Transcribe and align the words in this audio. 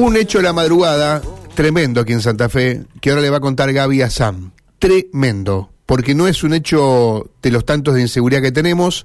Un 0.00 0.16
hecho 0.16 0.38
de 0.38 0.44
la 0.44 0.54
madrugada 0.54 1.20
tremendo 1.54 2.00
aquí 2.00 2.14
en 2.14 2.22
Santa 2.22 2.48
Fe, 2.48 2.84
que 3.02 3.10
ahora 3.10 3.20
le 3.20 3.28
va 3.28 3.36
a 3.36 3.40
contar 3.40 3.70
Gaby 3.70 4.00
a 4.00 4.08
Sam. 4.08 4.52
Tremendo, 4.78 5.68
porque 5.84 6.14
no 6.14 6.26
es 6.26 6.42
un 6.42 6.54
hecho 6.54 7.28
de 7.42 7.50
los 7.50 7.66
tantos 7.66 7.94
de 7.94 8.00
inseguridad 8.00 8.40
que 8.40 8.50
tenemos 8.50 9.04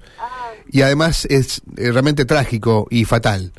y 0.71 0.84
además 0.84 1.26
es 1.26 1.62
eh, 1.76 1.92
realmente 1.92 2.23
trágico 2.23 2.88
y 2.89 3.04
fatal. 3.04 3.52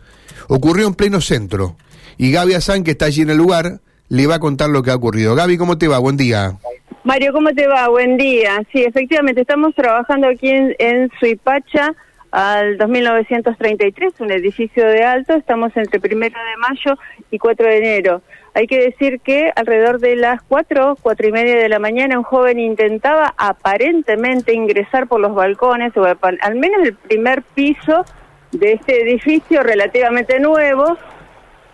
Ocurrió 0.49 0.87
en 0.87 0.95
pleno 0.95 1.21
centro 1.21 1.77
y 2.17 2.33
Gaby 2.33 2.54
Azán, 2.54 2.85
que 2.85 2.93
está 2.93 3.04
allí 3.04 3.20
en 3.20 3.29
el 3.29 3.37
lugar, 3.37 3.80
le 4.09 4.27
va 4.27 4.37
a 4.37 4.41
contar 4.41 4.71
lo 4.71 4.82
que 4.82 4.91
ha 4.91 4.96
ocurrido. 4.96 5.34
Gaby, 5.34 5.59
¿cómo 5.59 5.77
te 5.77 5.89
va? 5.89 5.98
Buen 5.98 6.16
día. 6.16 6.57
Mario, 7.05 7.34
¿cómo 7.34 7.50
te 7.50 7.68
va? 7.68 7.87
Buen 7.89 8.16
día. 8.16 8.62
Sí, 8.73 8.82
efectivamente, 8.82 9.43
estamos 9.43 9.75
trabajando 9.75 10.27
aquí 10.27 10.48
en, 10.48 10.75
en 10.79 11.11
Suipacha 11.21 11.95
al 12.30 12.77
2933, 12.79 14.20
un 14.20 14.30
edificio 14.32 14.86
de 14.86 15.04
alto. 15.04 15.34
Estamos 15.34 15.77
entre 15.77 16.00
primero 16.00 16.38
de 16.38 16.56
mayo 16.56 16.98
y 17.30 17.38
4 17.38 17.66
de 17.66 17.79
enero. 17.79 18.22
Hay 18.54 18.66
que 18.66 18.80
decir 18.80 19.20
que 19.20 19.52
alrededor 19.55 20.01
de 20.01 20.16
las 20.16 20.41
4, 20.42 20.96
cuatro 21.02 21.28
y 21.28 21.32
media 21.32 21.56
de 21.56 21.68
la 21.68 21.78
mañana, 21.78 22.18
un 22.18 22.24
joven 22.24 22.59
intentaba 22.59 23.34
aparentemente 23.37 24.54
ingresar 24.54 25.09
por 25.09 25.20
los 25.20 25.34
balcones, 25.34 25.95
o 25.96 26.04
al 26.04 26.54
menos 26.54 26.82
el 26.82 26.95
primer 26.95 27.42
piso 27.42 28.04
de 28.52 28.73
este 28.73 29.02
edificio 29.02 29.62
relativamente 29.62 30.40
nuevo, 30.40 30.96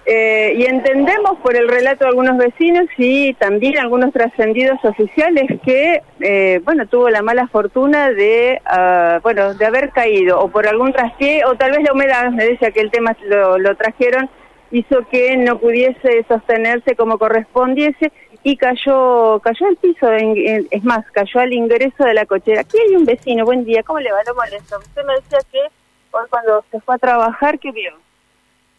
eh, 0.04 0.54
y 0.56 0.64
entendemos 0.64 1.38
por 1.42 1.54
el 1.54 1.68
relato 1.68 2.04
de 2.04 2.10
algunos 2.10 2.36
vecinos 2.36 2.86
y 2.98 3.34
también 3.34 3.78
algunos 3.78 4.12
trascendidos 4.12 4.84
oficiales 4.84 5.44
que, 5.64 6.02
eh, 6.20 6.60
bueno, 6.64 6.86
tuvo 6.86 7.08
la 7.08 7.22
mala 7.22 7.46
fortuna 7.46 8.10
de, 8.10 8.60
ah, 8.64 9.20
bueno, 9.22 9.54
de 9.54 9.64
haber 9.64 9.90
caído 9.90 10.40
o 10.40 10.48
por 10.48 10.66
algún 10.66 10.92
traspié 10.92 11.44
o 11.44 11.54
tal 11.54 11.70
vez 11.70 11.82
la 11.84 11.92
humedad, 11.92 12.30
me 12.30 12.44
decía 12.44 12.72
que 12.72 12.80
el 12.80 12.90
tema 12.90 13.16
lo, 13.24 13.58
lo 13.58 13.76
trajeron, 13.76 14.28
hizo 14.72 15.06
que 15.08 15.36
no 15.36 15.58
pudiese 15.58 16.24
sostenerse 16.26 16.96
como 16.96 17.18
correspondiese 17.18 18.10
y 18.42 18.56
cayó 18.56 19.38
cayó 19.40 19.66
al 19.66 19.76
piso, 19.76 20.10
es 20.10 20.82
más, 20.82 21.08
cayó 21.12 21.40
al 21.40 21.52
ingreso 21.52 22.04
de 22.04 22.14
la 22.14 22.26
cochera. 22.26 22.62
Aquí 22.62 22.76
hay 22.78 22.96
un 22.96 23.04
vecino, 23.04 23.44
buen 23.44 23.64
día, 23.64 23.84
¿cómo 23.84 24.00
le 24.00 24.10
va? 24.10 24.18
Lo 24.26 24.34
molesto. 24.34 24.78
Usted 24.78 25.04
me 25.04 25.14
decía 25.14 25.38
que 25.52 25.60
hoy 26.10 26.24
cuando 26.28 26.64
se 26.72 26.80
fue 26.80 26.96
a 26.96 26.98
trabajar, 26.98 27.60
¿qué 27.60 27.70
vio? 27.70 27.92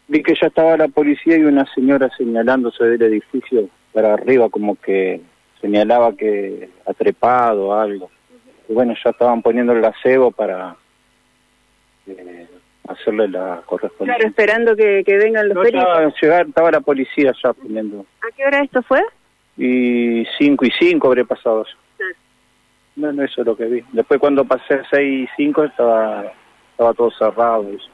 Vi 0.07 0.21
que 0.21 0.35
ya 0.39 0.47
estaba 0.47 0.77
la 0.77 0.87
policía 0.87 1.37
y 1.37 1.43
una 1.43 1.65
señora 1.73 2.09
señalándose 2.17 2.83
del 2.83 3.01
edificio 3.03 3.69
para 3.93 4.13
arriba, 4.13 4.49
como 4.49 4.75
que 4.75 5.21
señalaba 5.61 6.13
que 6.13 6.69
ha 6.85 6.93
trepado 6.93 7.73
algo. 7.73 8.09
Y 8.67 8.73
bueno, 8.73 8.93
ya 9.01 9.11
estaban 9.11 9.41
poniendo 9.41 9.73
el 9.73 9.85
acebo 9.85 10.31
para 10.31 10.75
eh, 12.07 12.47
hacerle 12.87 13.29
la 13.29 13.61
correspondencia. 13.65 14.15
Claro, 14.15 14.29
esperando 14.29 14.75
que, 14.75 15.03
vengan 15.07 15.47
los 15.47 15.55
no, 15.55 15.61
peritos. 15.63 16.13
Estaba, 16.21 16.71
la 16.71 16.81
policía 16.81 17.31
ya 17.41 17.53
poniendo. 17.53 18.05
¿A 18.21 18.35
qué 18.35 18.45
hora 18.45 18.61
esto 18.61 18.81
fue? 18.83 19.01
Y 19.57 20.25
cinco 20.37 20.65
y 20.65 20.71
cinco 20.71 21.07
habré 21.07 21.23
pasado. 21.23 21.65
Sí. 21.65 22.03
Bueno, 22.95 23.23
eso 23.23 23.41
es 23.41 23.47
lo 23.47 23.55
que 23.55 23.65
vi. 23.65 23.83
Después 23.93 24.19
cuando 24.19 24.43
pasé 24.43 24.81
seis 24.91 25.29
y 25.29 25.35
cinco 25.37 25.63
estaba, 25.63 26.25
estaba 26.71 26.93
todo 26.93 27.11
cerrado. 27.11 27.69
Eso. 27.69 27.92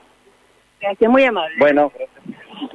Gracias, 0.81 1.11
muy 1.11 1.23
amable. 1.23 1.55
Bueno. 1.59 1.91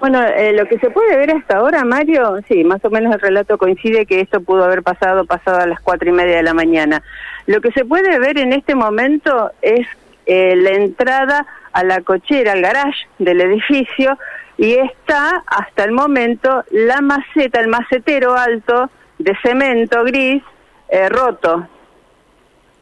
Bueno, 0.01 0.23
eh, 0.23 0.53
lo 0.55 0.67
que 0.67 0.79
se 0.79 0.91
puede 0.91 1.17
ver 1.17 1.31
hasta 1.31 1.59
ahora, 1.59 1.85
Mario, 1.85 2.39
sí, 2.49 2.65
más 2.65 2.83
o 2.85 2.91
menos 2.91 3.15
el 3.15 3.21
relato 3.21 3.59
coincide 3.59 4.07
que 4.07 4.21
esto 4.21 4.41
pudo 4.41 4.65
haber 4.65 4.83
pasado 4.83 5.27
pasado 5.27 5.61
a 5.61 5.67
las 5.67 5.81
cuatro 5.81 6.09
y 6.09 6.13
media 6.13 6.37
de 6.37 6.43
la 6.43 6.55
mañana. 6.55 7.03
Lo 7.47 7.61
que 7.61 7.71
se 7.73 7.85
puede 7.85 8.19
ver 8.19 8.39
en 8.39 8.53
este 8.53 8.75
momento 8.75 9.51
es 9.61 9.87
eh, 10.27 10.57
la 10.57 10.71
entrada 10.71 11.47
a 11.73 11.85
la 11.85 12.01
cochera, 12.01 12.53
al 12.53 12.63
garage 12.63 13.07
del 13.19 13.41
edificio, 13.43 14.19
y 14.57 14.75
está 14.75 15.43
hasta 15.47 15.85
el 15.85 15.93
momento 15.93 16.65
la 16.71 17.01
maceta, 17.01 17.61
el 17.61 17.69
macetero 17.69 18.37
alto 18.37 18.91
de 19.19 19.37
cemento 19.43 20.03
gris 20.05 20.43
eh, 20.89 21.09
roto. 21.09 21.69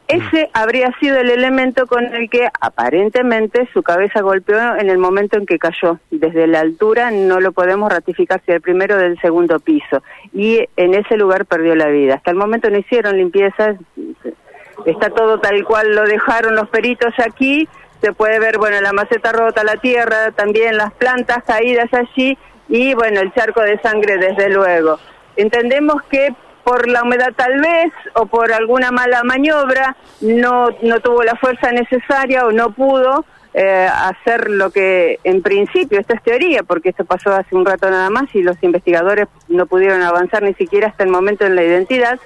Ese 0.07 0.49
habría 0.53 0.91
sido 0.99 1.17
el 1.17 1.29
elemento 1.29 1.87
con 1.87 2.13
el 2.13 2.29
que 2.29 2.49
aparentemente 2.59 3.69
su 3.73 3.83
cabeza 3.83 4.21
golpeó 4.21 4.75
en 4.75 4.89
el 4.89 4.97
momento 4.97 5.37
en 5.37 5.45
que 5.45 5.57
cayó. 5.57 5.97
Desde 6.11 6.45
la 6.45 6.59
altura 6.59 7.09
no 7.09 7.39
lo 7.39 7.53
podemos 7.53 7.91
ratificar 7.91 8.41
si 8.45 8.51
el 8.51 8.61
primero 8.61 8.97
del 8.97 9.19
segundo 9.21 9.59
piso. 9.59 10.03
Y 10.33 10.67
en 10.75 10.93
ese 10.93 11.15
lugar 11.15 11.45
perdió 11.45 11.75
la 11.75 11.87
vida. 11.87 12.15
Hasta 12.15 12.31
el 12.31 12.37
momento 12.37 12.69
no 12.69 12.77
hicieron 12.77 13.17
limpieza, 13.17 13.75
está 14.85 15.09
todo 15.09 15.39
tal 15.39 15.63
cual 15.63 15.95
lo 15.95 16.03
dejaron 16.03 16.55
los 16.55 16.67
peritos 16.69 17.13
aquí. 17.19 17.67
Se 18.01 18.11
puede 18.11 18.39
ver, 18.39 18.57
bueno, 18.57 18.81
la 18.81 18.91
maceta 18.91 19.31
rota, 19.31 19.63
la 19.63 19.77
tierra, 19.77 20.31
también 20.31 20.75
las 20.75 20.91
plantas 20.93 21.43
caídas 21.45 21.87
allí 21.93 22.37
y, 22.67 22.93
bueno, 22.93 23.21
el 23.21 23.33
charco 23.33 23.61
de 23.61 23.79
sangre 23.79 24.17
desde 24.17 24.49
luego. 24.49 24.99
Entendemos 25.37 26.03
que 26.03 26.35
por 26.63 26.87
la 26.87 27.03
humedad 27.03 27.33
tal 27.35 27.59
vez 27.59 27.93
o 28.15 28.25
por 28.25 28.51
alguna 28.51 28.91
mala 28.91 29.23
maniobra 29.23 29.95
no, 30.21 30.67
no 30.81 30.99
tuvo 31.01 31.23
la 31.23 31.35
fuerza 31.35 31.71
necesaria 31.71 32.45
o 32.45 32.51
no 32.51 32.71
pudo 32.71 33.25
eh, 33.53 33.87
hacer 33.91 34.49
lo 34.49 34.71
que 34.71 35.19
en 35.23 35.43
principio, 35.43 35.99
esto 35.99 36.15
es 36.15 36.23
teoría, 36.23 36.63
porque 36.63 36.89
esto 36.89 37.05
pasó 37.05 37.31
hace 37.35 37.55
un 37.55 37.65
rato 37.65 37.89
nada 37.89 38.09
más 38.09 38.33
y 38.33 38.41
los 38.41 38.57
investigadores 38.63 39.27
no 39.47 39.67
pudieron 39.67 40.01
avanzar 40.01 40.41
ni 40.41 40.55
siquiera 40.55 40.87
hasta 40.87 41.03
el 41.03 41.11
momento 41.11 41.45
en 41.45 41.55
la 41.55 41.63
identidad, 41.63 42.19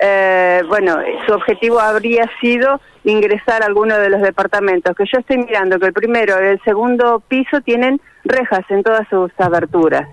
eh, 0.00 0.62
bueno, 0.68 0.96
su 1.26 1.32
objetivo 1.32 1.78
habría 1.78 2.28
sido 2.40 2.80
ingresar 3.04 3.62
a 3.62 3.66
alguno 3.66 3.98
de 3.98 4.10
los 4.10 4.22
departamentos, 4.22 4.96
que 4.96 5.04
yo 5.04 5.18
estoy 5.18 5.38
mirando 5.38 5.78
que 5.78 5.86
el 5.86 5.92
primero 5.92 6.42
y 6.42 6.48
el 6.48 6.62
segundo 6.62 7.20
piso 7.20 7.60
tienen 7.60 8.00
rejas 8.24 8.64
en 8.70 8.82
todas 8.82 9.06
sus 9.08 9.30
aberturas. 9.38 10.08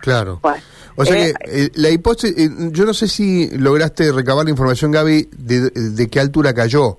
Claro. 0.00 0.40
O 0.96 1.04
sea 1.04 1.16
que 1.16 1.30
eh, 1.30 1.34
eh, 1.46 1.70
la 1.74 1.90
hipótesis, 1.90 2.36
eh, 2.38 2.50
yo 2.72 2.84
no 2.84 2.94
sé 2.94 3.08
si 3.08 3.48
lograste 3.56 4.12
recabar 4.12 4.44
la 4.44 4.50
información, 4.50 4.90
Gaby, 4.90 5.28
de, 5.32 6.08
qué 6.10 6.20
altura 6.20 6.52
cayó. 6.54 6.98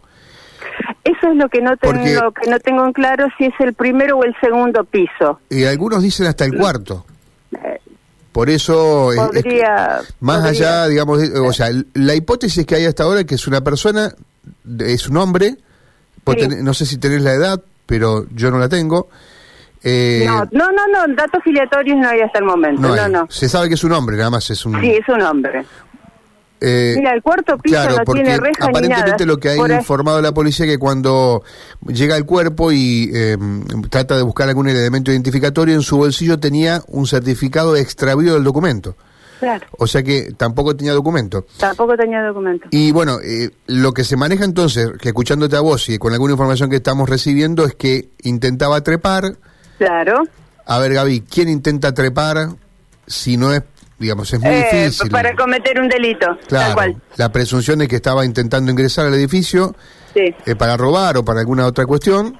Eso 1.03 1.27
es 1.31 1.35
lo 1.35 1.49
que 1.49 1.61
no 1.61 1.75
tengo 1.77 2.31
que 2.31 2.49
no 2.49 2.59
tengo 2.59 2.85
en 2.85 2.93
claro 2.93 3.27
si 3.37 3.45
es 3.45 3.53
el 3.59 3.73
primero 3.73 4.17
o 4.17 4.23
el 4.23 4.35
segundo 4.39 4.83
piso. 4.83 5.39
Y 5.49 5.65
algunos 5.65 6.01
dicen 6.01 6.27
hasta 6.27 6.45
el 6.45 6.57
cuarto. 6.57 7.05
Por 8.31 8.49
eso, 8.49 9.09
más 10.21 10.43
allá, 10.45 10.87
digamos, 10.87 11.21
o 11.21 11.51
sea, 11.51 11.67
la 11.93 12.15
hipótesis 12.15 12.65
que 12.65 12.75
hay 12.75 12.85
hasta 12.85 13.03
ahora 13.03 13.21
es 13.21 13.25
que 13.25 13.35
es 13.35 13.45
una 13.45 13.61
persona, 13.61 14.13
es 14.79 15.09
un 15.09 15.17
hombre, 15.17 15.57
no 16.61 16.73
sé 16.73 16.85
si 16.85 16.97
tenés 16.97 17.23
la 17.23 17.33
edad, 17.33 17.61
pero 17.85 18.25
yo 18.33 18.49
no 18.49 18.57
la 18.57 18.69
tengo, 18.69 19.09
eh, 19.83 20.25
no, 20.25 20.45
no, 20.71 20.87
no, 20.87 21.15
datos 21.15 21.43
filiatorios 21.43 21.97
no 21.97 22.07
hay 22.07 22.21
hasta 22.21 22.39
el 22.39 22.45
momento, 22.45 22.81
no, 22.81 23.07
no, 23.07 23.27
Se 23.29 23.49
sabe 23.49 23.67
que 23.67 23.75
es 23.75 23.83
un 23.83 23.93
hombre, 23.93 24.17
nada 24.17 24.29
más 24.29 24.49
es 24.49 24.65
un... 24.65 24.79
Sí, 24.79 24.91
es 24.91 25.07
un 25.09 25.21
hombre. 25.21 25.65
Eh, 26.63 26.93
Mira, 26.95 27.13
el 27.13 27.23
cuarto 27.23 27.57
piso 27.57 27.89
no 27.89 28.13
tiene 28.13 28.37
reja 28.37 28.65
aparentemente 28.65 29.25
lo 29.25 29.39
que 29.39 29.49
ha 29.49 29.77
informado 29.77 30.21
la 30.21 30.31
policía 30.31 30.67
que 30.67 30.77
cuando 30.77 31.41
llega 31.87 32.15
el 32.15 32.25
cuerpo 32.25 32.71
y 32.71 33.09
em, 33.11 33.65
trata 33.89 34.15
de 34.15 34.21
buscar 34.21 34.47
algún 34.47 34.69
elemento 34.69 35.11
identificatorio, 35.11 35.73
en 35.73 35.81
su 35.81 35.97
bolsillo 35.97 36.39
tenía 36.39 36.83
un 36.87 37.07
certificado 37.07 37.73
de 37.73 37.81
extravío 37.81 38.35
del 38.35 38.43
documento. 38.43 38.95
Claro. 39.39 39.65
O 39.79 39.87
sea 39.87 40.03
que 40.03 40.33
tampoco 40.37 40.75
tenía 40.75 40.93
documento. 40.93 41.47
Tampoco 41.57 41.97
tenía 41.97 42.21
documento. 42.21 42.67
Y 42.69 42.91
bueno, 42.91 43.17
eh, 43.23 43.49
lo 43.65 43.91
que 43.91 44.03
se 44.03 44.15
maneja 44.15 44.45
entonces, 44.45 44.91
que 45.01 45.09
escuchándote 45.09 45.55
a 45.55 45.61
vos 45.61 45.89
y 45.89 45.97
con 45.97 46.13
alguna 46.13 46.33
información 46.33 46.69
que 46.69 46.75
estamos 46.75 47.09
recibiendo, 47.09 47.65
es 47.65 47.73
que 47.73 48.09
intentaba 48.21 48.81
trepar, 48.81 49.37
Claro. 49.81 50.25
A 50.67 50.77
ver, 50.77 50.93
Gaby, 50.93 51.21
¿quién 51.21 51.49
intenta 51.49 51.91
trepar 51.91 52.49
si 53.07 53.35
no 53.35 53.51
es, 53.51 53.63
digamos, 53.97 54.31
es 54.31 54.39
muy 54.39 54.51
eh, 54.51 54.69
difícil? 54.71 55.09
Para 55.09 55.35
cometer 55.35 55.79
un 55.79 55.89
delito, 55.89 56.37
claro, 56.47 56.75
cual. 56.75 57.01
La 57.17 57.31
presunción 57.31 57.79
de 57.79 57.87
que 57.87 57.95
estaba 57.95 58.23
intentando 58.23 58.69
ingresar 58.69 59.07
al 59.07 59.15
edificio 59.15 59.75
sí. 60.13 60.35
Eh, 60.45 60.55
para 60.55 60.77
robar 60.77 61.17
o 61.17 61.25
para 61.25 61.39
alguna 61.39 61.65
otra 61.65 61.87
cuestión. 61.87 62.39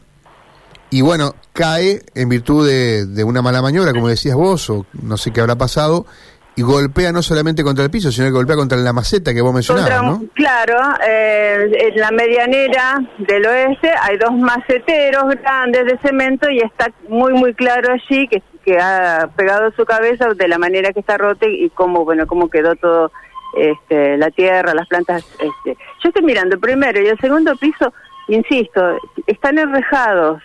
Y 0.92 1.02
bueno, 1.02 1.34
cae 1.52 2.04
en 2.14 2.30
virtud 2.30 2.68
de, 2.68 3.08
de 3.08 3.24
una 3.24 3.42
mala 3.42 3.64
maniobra, 3.64 3.92
como 3.92 4.08
decías 4.08 4.36
vos, 4.36 4.70
o 4.70 4.86
no 4.94 5.18
sé 5.18 5.32
qué 5.32 5.42
habrá 5.42 5.56
pasado, 5.56 6.06
y 6.56 6.64
golpea 6.64 7.12
no 7.12 7.22
solamente 7.22 7.64
contra 7.64 7.86
el 7.86 7.92
piso, 7.92 8.12
sino 8.12 8.28
que 8.28 8.32
golpea 8.32 8.56
contra 8.56 8.78
la 8.78 8.94
maceta 8.94 9.34
que 9.34 9.42
vos 9.42 9.54
mencionabas, 9.54 10.04
¿no? 10.04 10.24
Claro, 10.34 10.78
eh, 11.08 11.72
en 11.72 12.00
la 12.00 12.12
medianera 12.12 13.00
del 13.20 13.46
oeste 13.46 13.92
hay 14.02 14.18
dos 14.18 14.34
maceteros 14.34 15.24
grandes 15.42 15.86
de 15.86 15.98
cemento 16.00 16.50
y 16.50 16.60
está 16.60 16.92
muy, 17.08 17.34
muy 17.34 17.54
claro 17.54 17.94
allí 17.94 18.28
que, 18.28 18.44
que 18.66 18.78
ha 18.80 19.30
pegado 19.36 19.72
su 19.72 19.86
cabeza 19.86 20.28
de 20.36 20.48
la 20.48 20.58
manera 20.58 20.92
que 20.92 21.00
está 21.00 21.18
rota 21.18 21.48
y 21.48 21.70
cómo, 21.70 22.04
bueno, 22.04 22.28
cómo 22.28 22.50
quedó 22.50 22.76
todo 22.76 23.12
este, 23.56 24.18
la 24.18 24.30
tierra, 24.32 24.74
las 24.74 24.88
plantas. 24.88 25.26
Este. 25.40 25.78
Yo 26.04 26.10
estoy 26.10 26.24
mirando 26.24 26.56
el 26.56 26.62
primero 26.62 27.02
y 27.02 27.08
el 27.08 27.20
segundo 27.20 27.56
piso, 27.56 27.94
insisto, 28.28 28.98
están 29.28 29.58
enrejados, 29.58 30.42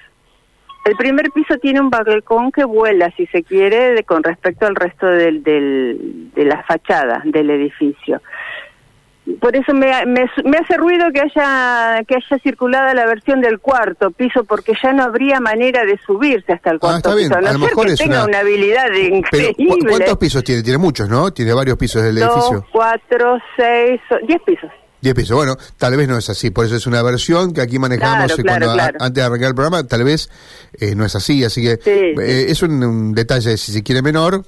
el 0.86 0.96
primer 0.96 1.32
piso 1.32 1.56
tiene 1.58 1.80
un 1.80 1.90
balcón 1.90 2.52
que 2.52 2.64
vuela, 2.64 3.10
si 3.16 3.26
se 3.26 3.42
quiere, 3.42 3.94
de, 3.94 4.04
con 4.04 4.22
respecto 4.22 4.66
al 4.66 4.76
resto 4.76 5.06
del, 5.06 5.42
del, 5.42 6.30
de 6.32 6.44
la 6.44 6.62
fachada 6.62 7.22
del 7.24 7.50
edificio. 7.50 8.22
por 9.40 9.56
eso 9.56 9.74
me, 9.74 9.90
me, 10.06 10.22
hace 10.58 10.76
ruido 10.76 11.06
que 11.12 11.22
haya 11.22 12.04
que 12.04 12.14
haya 12.14 12.38
circulada 12.40 12.94
la 12.94 13.04
versión 13.06 13.40
del 13.40 13.58
cuarto 13.58 14.12
piso 14.12 14.44
porque 14.44 14.74
ya 14.80 14.92
no 14.92 15.02
habría 15.02 15.40
manera 15.40 15.84
de 15.84 15.98
subirse 16.06 16.52
hasta 16.52 16.70
el 16.70 16.76
ah, 16.76 16.80
cuarto 16.80 17.16
piso 17.16 17.34
a, 17.34 17.40
lo 17.40 17.58
mejor 17.58 17.88
que 17.88 17.96
tenga 17.96 18.24
una... 18.24 18.38
habilidad 18.38 18.92
increíble 18.92 19.90
¿cuántos 19.90 20.18
pisos 20.18 20.44
tiene? 20.44 20.62
tiene 20.62 20.78
muchos 20.78 21.08
¿no? 21.08 21.32
tiene 21.32 21.52
varios 21.52 21.76
pisos 21.76 22.04
del 22.04 22.14
Dos, 22.20 22.30
edificio 22.30 22.64
cuatro, 22.70 23.38
seis, 23.56 24.00
diez 24.28 24.40
pisos 24.42 24.70
Diez 25.00 25.14
pisos, 25.14 25.36
bueno, 25.36 25.56
tal 25.76 25.96
vez 25.96 26.08
no 26.08 26.16
es 26.16 26.28
así, 26.30 26.50
por 26.50 26.64
eso 26.64 26.76
es 26.76 26.86
una 26.86 27.02
versión 27.02 27.52
que 27.52 27.60
aquí 27.60 27.78
manejamos 27.78 28.32
cuando 28.42 28.70
antes 28.70 29.12
de 29.14 29.22
arrancar 29.22 29.48
el 29.48 29.54
programa, 29.54 29.84
tal 29.84 30.04
vez 30.04 30.30
eh, 30.80 30.94
no 30.94 31.04
es 31.04 31.14
así, 31.14 31.44
así 31.44 31.62
que 31.62 31.78
eh, 31.84 32.46
es 32.48 32.62
un, 32.62 33.12
detalle, 33.12 33.56
si 33.58 33.72
se 33.72 33.82
quiere, 33.82 34.00
menor 34.00 34.44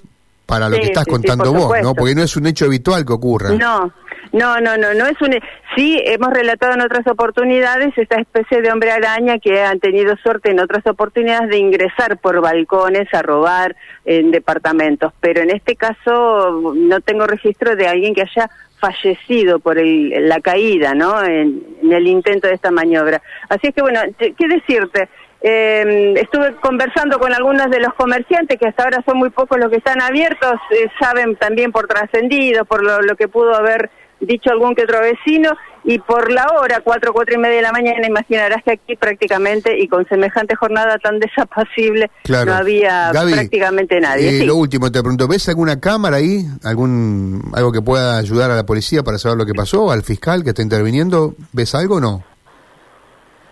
para 0.47 0.71
lo 0.71 0.77
que 0.77 0.87
estás 0.87 1.05
contando 1.05 1.53
vos, 1.53 1.77
¿no? 1.83 1.95
Porque 1.95 2.15
no 2.15 2.23
es 2.23 2.35
un 2.37 2.47
hecho 2.47 2.65
habitual 2.65 3.05
que 3.05 3.13
ocurra. 3.13 3.51
No, 3.51 3.93
no, 4.33 4.61
no, 4.61 4.77
no, 4.77 4.95
no 4.95 5.07
es 5.07 5.21
un... 5.21 5.39
Sí, 5.77 6.01
hemos 6.05 6.31
relatado 6.31 6.75
en 6.75 6.81
otras 6.81 7.07
oportunidades 7.07 7.97
esta 7.97 8.17
especie 8.17 8.63
de 8.63 8.73
hombre 8.73 8.91
araña 8.91 9.39
que 9.39 9.61
han 9.63 9.79
tenido 9.81 10.17
suerte 10.17 10.51
en 10.51 10.61
otras 10.61 10.87
oportunidades 10.87 11.51
de 11.51 11.59
ingresar 11.59 12.19
por 12.19 12.41
balcones 12.41 13.13
a 13.13 13.23
robar 13.23 13.77
en 14.05 14.31
departamentos, 14.31 15.13
pero 15.21 15.43
en 15.43 15.51
este 15.51 15.77
caso 15.77 16.61
no 16.75 17.01
tengo 17.01 17.27
registro 17.27 17.77
de 17.77 17.87
alguien 17.87 18.15
que 18.15 18.23
haya 18.23 18.51
fallecido 18.79 19.59
por 19.59 19.79
el, 19.79 20.29
la 20.29 20.41
caída, 20.41 20.95
¿no? 20.95 21.23
En, 21.23 21.79
el 21.83 22.07
intento 22.07 22.49
de 22.49 22.55
esta 22.55 22.71
maniobra. 22.71 23.23
Así 23.49 23.69
es 23.69 23.75
que, 23.75 23.83
bueno, 23.83 24.01
¿qué 24.19 24.49
decirte? 24.49 25.09
Eh, 25.41 26.15
estuve 26.17 26.57
conversando 26.57 27.19
con 27.19 27.33
algunos 27.33 27.71
de 27.71 27.81
los 27.81 27.95
comerciantes, 27.95 28.59
que 28.59 28.67
hasta 28.67 28.85
ahora 28.85 29.03
son 29.07 29.19
muy 29.19 29.31
pocos 29.31 29.59
los 29.59 29.71
que 29.71 29.77
están 29.77 30.01
abiertos, 30.01 30.55
eh, 30.71 30.89
saben 31.01 31.37
también 31.37 31.71
por 31.71 31.87
trascendido, 31.87 32.65
por 32.65 32.83
lo, 32.83 33.15
que 33.17 33.29
pudo 33.29 33.55
haber 33.55 33.91
dicho 34.21 34.51
algún 34.51 34.75
que 34.75 34.83
otro 34.83 35.01
vecino, 35.01 35.51
y 35.85 35.99
por 35.99 36.31
la 36.31 36.47
hora, 36.59 36.81
cuatro, 36.83 37.13
cuatro 37.13 37.35
y 37.35 37.39
media 37.39 37.57
de 37.57 37.63
la 37.63 37.73
mañana, 37.73 38.07
imaginarás 38.07 38.63
que 38.63 38.73
aquí 38.73 38.97
prácticamente, 38.97 39.79
y 39.79 39.89
con 39.89 40.07
semejante 40.09 40.55
jornada 40.57 40.99
tan 40.99 41.19
desapacible, 41.21 42.11
no 42.29 42.53
había 42.53 43.11
prácticamente 43.13 44.01
nadie. 44.01 44.43
Eh, 44.43 44.45
lo 44.45 44.57
último, 44.57 44.91
te 44.91 45.01
pregunto, 45.01 45.29
¿ves 45.29 45.49
alguna 45.49 45.81
cámara 45.81 46.17
ahí? 46.17 46.45
algún 46.65 47.51
¿Algo 47.55 47.73
que 47.73 47.83
pueda 47.83 48.19
ayudar 48.19 48.51
a 48.51 48.57
la 48.57 48.67
policía 48.67 49.03
para 49.03 49.19
saber 49.19 49.39
lo 49.39 49.47
que 49.47 49.55
pasó? 49.55 49.91
¿Al 49.91 50.03
fiscal 50.03 50.43
que 50.43 50.51
está 50.51 50.63
interviniendo? 50.63 51.35
¿Ves 51.53 51.75
algo 51.75 51.97
o 51.97 52.01
no? 52.01 52.25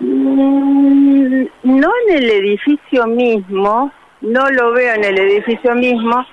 Mm, 0.01 1.45
no 1.65 1.91
en 2.07 2.17
el 2.17 2.31
edificio 2.31 3.07
mismo, 3.07 3.91
no 4.21 4.51
lo 4.51 4.73
veo 4.73 4.95
en 4.95 5.05
el 5.05 5.19
edificio 5.19 5.75
mismo, 5.75 6.25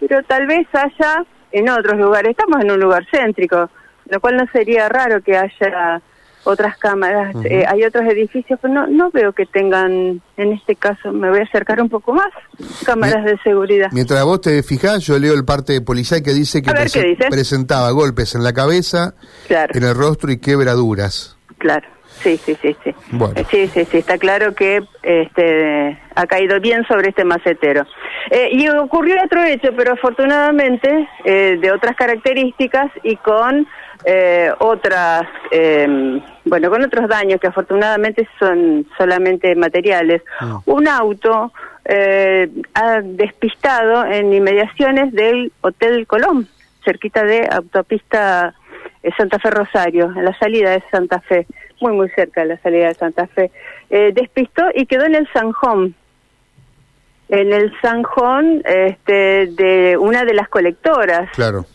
pero 0.00 0.22
tal 0.24 0.46
vez 0.46 0.66
haya 0.72 1.24
en 1.52 1.68
otros 1.68 1.98
lugares. 1.98 2.30
Estamos 2.30 2.62
en 2.62 2.70
un 2.70 2.80
lugar 2.80 3.06
céntrico, 3.10 3.70
lo 4.08 4.20
cual 4.20 4.36
no 4.36 4.46
sería 4.52 4.88
raro 4.88 5.22
que 5.22 5.36
haya 5.36 6.00
otras 6.44 6.78
cámaras. 6.78 7.34
Eh, 7.44 7.64
hay 7.66 7.84
otros 7.84 8.04
edificios, 8.06 8.58
pero 8.60 8.72
no, 8.72 8.86
no 8.86 9.10
veo 9.10 9.32
que 9.32 9.46
tengan, 9.46 10.22
en 10.36 10.52
este 10.52 10.76
caso, 10.76 11.12
me 11.12 11.28
voy 11.28 11.40
a 11.40 11.42
acercar 11.42 11.80
un 11.80 11.88
poco 11.88 12.12
más, 12.14 12.28
cámaras 12.84 13.24
de 13.24 13.38
seguridad. 13.44 13.88
Mientras 13.92 14.24
vos 14.24 14.40
te 14.40 14.62
fijás, 14.62 15.04
yo 15.04 15.18
leo 15.18 15.34
el 15.34 15.44
parte 15.44 15.80
policial 15.80 16.22
que 16.22 16.32
dice 16.32 16.62
que 16.62 16.72
presentaba 17.28 17.90
golpes 17.90 18.34
en 18.34 18.44
la 18.44 18.52
cabeza, 18.52 19.14
en 19.48 19.82
el 19.82 19.94
rostro 19.94 20.32
y 20.32 20.38
quebraduras. 20.38 21.36
Claro. 21.58 21.86
Sí, 22.20 22.36
sí, 22.36 22.56
sí, 22.60 22.76
sí. 22.82 22.94
Sí, 23.50 23.68
sí, 23.68 23.84
sí, 23.84 23.98
está 23.98 24.18
claro 24.18 24.54
que 24.54 24.82
este, 25.02 25.98
ha 26.14 26.26
caído 26.26 26.60
bien 26.60 26.84
sobre 26.86 27.10
este 27.10 27.24
macetero. 27.24 27.86
Eh, 28.30 28.50
y 28.52 28.68
ocurrió 28.68 29.22
otro 29.24 29.44
hecho, 29.44 29.70
pero 29.76 29.92
afortunadamente 29.92 31.08
eh, 31.24 31.58
de 31.60 31.70
otras 31.70 31.94
características 31.96 32.90
y 33.04 33.16
con 33.16 33.66
eh, 34.04 34.50
otras, 34.58 35.22
em, 35.50 36.20
bueno, 36.44 36.70
con 36.70 36.82
otros 36.82 37.08
daños 37.08 37.40
que 37.40 37.46
afortunadamente 37.46 38.28
son 38.38 38.86
solamente 38.96 39.54
materiales. 39.54 40.22
Ah. 40.40 40.60
Un 40.66 40.88
auto 40.88 41.52
ha 42.74 43.00
despistado 43.02 44.04
en 44.04 44.30
inmediaciones 44.34 45.10
del 45.10 45.50
Hotel 45.62 46.06
Colón, 46.06 46.46
cerquita 46.84 47.24
de 47.24 47.48
autopista 47.50 48.54
Santa 49.16 49.38
Fe 49.38 49.48
Rosario, 49.50 50.12
en 50.14 50.22
la 50.26 50.38
salida 50.38 50.72
de 50.72 50.82
Santa 50.90 51.18
Fe 51.20 51.46
muy 51.80 51.92
muy 51.92 52.08
cerca 52.10 52.42
de 52.42 52.48
la 52.48 52.58
salida 52.58 52.88
de 52.88 52.94
Santa 52.94 53.26
Fe, 53.26 53.50
eh, 53.90 54.12
despistó 54.14 54.64
y 54.74 54.86
quedó 54.86 55.04
en 55.04 55.14
el 55.14 55.28
Sanjón, 55.32 55.94
en 57.28 57.52
el 57.52 57.72
Sanjón 57.80 58.62
este, 58.64 59.48
de 59.48 59.96
una 59.98 60.24
de 60.24 60.34
las 60.34 60.48
colectoras. 60.48 61.30
Claro. 61.32 61.66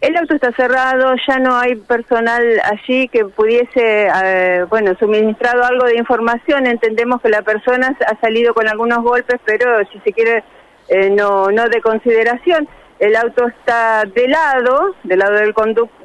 El 0.00 0.16
auto 0.16 0.36
está 0.36 0.52
cerrado, 0.52 1.12
ya 1.26 1.40
no 1.40 1.56
hay 1.56 1.74
personal 1.74 2.44
allí 2.62 3.08
que 3.08 3.24
pudiese, 3.24 4.08
eh, 4.24 4.64
bueno, 4.68 4.94
suministrado 4.96 5.64
algo 5.64 5.86
de 5.86 5.96
información. 5.96 6.68
Entendemos 6.68 7.20
que 7.20 7.28
la 7.28 7.42
persona 7.42 7.96
ha 8.06 8.20
salido 8.20 8.54
con 8.54 8.68
algunos 8.68 9.02
golpes, 9.02 9.40
pero 9.44 9.84
si 9.92 9.98
se 10.00 10.12
quiere, 10.12 10.44
eh, 10.88 11.10
no, 11.10 11.50
no 11.50 11.68
de 11.68 11.80
consideración. 11.80 12.68
El 13.00 13.16
auto 13.16 13.48
está 13.48 14.04
de 14.04 14.28
lado, 14.28 14.94
del 15.02 15.18
lado 15.18 15.34
del 15.34 15.52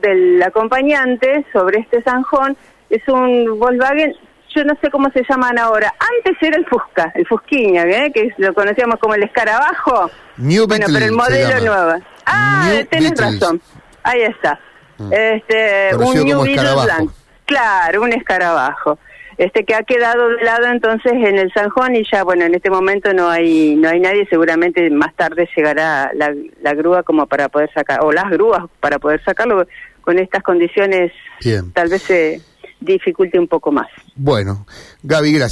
del 0.02 0.42
acompañante, 0.42 1.46
sobre 1.54 1.80
este 1.80 2.02
zanjón, 2.02 2.58
es 2.94 3.08
un 3.08 3.60
Volkswagen, 3.60 4.14
yo 4.56 4.64
no 4.66 4.76
sé 4.82 4.92
cómo 4.92 5.10
se 5.12 5.24
llaman 5.28 5.58
ahora. 5.58 5.94
Antes 6.18 6.38
era 6.42 6.58
el 6.58 6.66
Fusca, 6.66 7.12
el 7.16 7.26
Fusquiña, 7.26 7.84
¿eh? 7.86 8.12
que 8.14 8.30
lo 8.38 8.54
conocíamos 8.54 9.00
como 9.00 9.16
el 9.16 9.24
escarabajo. 9.24 10.12
New 10.38 10.68
bueno, 10.68 10.86
pero 10.94 11.06
el 11.06 11.12
modelo 11.12 11.60
nuevo. 11.60 12.04
Ah, 12.26 12.72
tenés 12.90 13.20
razón. 13.20 13.60
Ahí 14.04 14.22
está. 14.22 14.60
Mm. 14.98 15.12
Este, 15.12 15.96
un 15.96 16.26
New 16.26 16.44
Beetle 16.44 17.10
Claro, 17.46 18.04
un 18.04 18.14
escarabajo. 18.14 19.00
Este 19.38 19.66
que 19.66 19.74
ha 19.74 19.82
quedado 19.82 20.30
de 20.30 20.44
lado 20.44 20.68
entonces 20.68 21.12
en 21.14 21.40
el 21.40 21.52
Sanjón 21.52 21.96
y 21.96 22.04
ya 22.12 22.24
bueno 22.24 22.46
en 22.46 22.54
este 22.54 22.70
momento 22.70 23.12
no 23.16 23.30
hay 23.30 23.76
no 23.76 23.90
hay 23.90 24.00
nadie 24.00 24.28
seguramente 24.30 24.88
más 24.92 25.16
tarde 25.16 25.50
llegará 25.56 26.12
la, 26.14 26.32
la 26.62 26.74
grúa 26.76 27.02
como 27.02 27.26
para 27.26 27.50
poder 27.50 27.74
sacar 27.74 28.02
o 28.04 28.12
las 28.12 28.30
grúas 28.30 28.66
para 28.80 29.00
poder 29.00 29.24
sacarlo 29.24 29.66
con 30.02 30.20
estas 30.20 30.44
condiciones 30.44 31.12
tal 31.74 31.90
vez 31.90 32.04
se 32.04 32.42
dificulte 32.84 33.40
un 33.40 33.48
poco 33.48 33.72
más. 33.72 33.88
Bueno, 34.16 34.66
Gaby, 35.04 35.32
gracias. 35.34 35.52